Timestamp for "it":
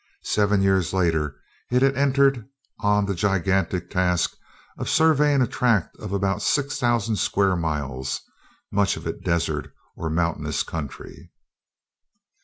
1.69-1.83, 9.05-9.23